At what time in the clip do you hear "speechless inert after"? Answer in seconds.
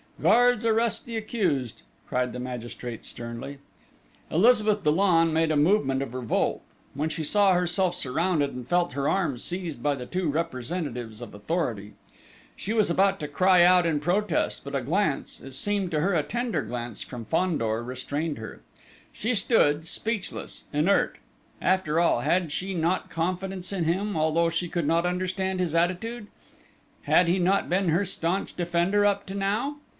19.87-21.99